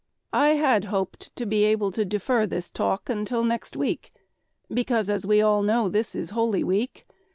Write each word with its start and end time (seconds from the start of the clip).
I 0.33 0.55
had 0.55 0.85
hoped 0.85 1.29
to 1.35 1.45
be 1.45 1.63
able 1.63 1.91
to 1.91 2.03
defer 2.03 2.47
this 2.47 2.71
talk 2.71 3.07
until 3.07 3.43
next 3.43 3.77
week 3.77 4.11
because, 4.67 5.09
as 5.09 5.27
we 5.27 5.43
all 5.43 5.61
know, 5.61 5.89
this 5.89 6.15
is 6.15 6.31
Holy 6.31 6.63
Week. 6.63 7.03